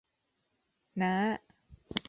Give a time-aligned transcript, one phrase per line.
[1.01, 1.13] น้า